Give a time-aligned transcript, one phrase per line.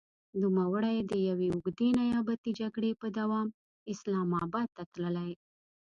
[0.41, 3.47] نوموړی د يوې اوږدې نيابتي جګړې په دوام
[3.91, 5.31] اسلام اباد ته تللی.